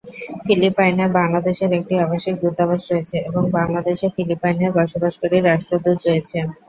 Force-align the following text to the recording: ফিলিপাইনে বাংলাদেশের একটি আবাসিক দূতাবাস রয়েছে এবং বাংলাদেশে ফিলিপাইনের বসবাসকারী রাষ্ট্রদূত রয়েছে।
ফিলিপাইনে 0.45 1.05
বাংলাদেশের 1.17 1.71
একটি 1.79 1.93
আবাসিক 1.97 2.35
দূতাবাস 2.41 2.81
রয়েছে 2.87 3.17
এবং 3.29 3.43
বাংলাদেশে 3.57 4.07
ফিলিপাইনের 4.15 4.71
বসবাসকারী 4.77 5.37
রাষ্ট্রদূত 5.41 5.97
রয়েছে। 6.05 6.37